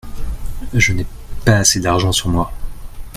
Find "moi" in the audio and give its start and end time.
2.29-2.51